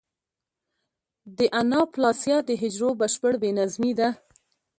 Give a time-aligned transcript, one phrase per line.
[1.37, 4.09] د اناپلاسیا د حجرو بشپړ بې نظمي ده.